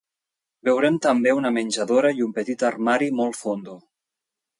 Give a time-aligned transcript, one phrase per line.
[0.69, 3.77] Veurem també una menjadora i un petit armari, molt fondo.